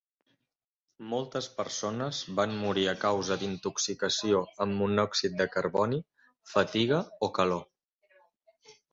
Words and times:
Moltes 1.09 1.47
persones 1.57 2.21
van 2.39 2.55
morir 2.61 2.85
a 2.93 2.95
causa 3.03 3.37
d'intoxicació 3.41 4.39
amb 4.65 4.77
monòxid 4.79 5.35
de 5.41 5.47
carboni, 5.57 5.99
fatiga 6.53 6.99
o 7.29 7.31
calor. 7.37 8.19